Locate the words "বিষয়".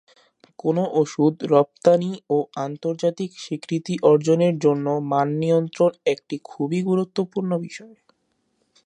7.59-7.95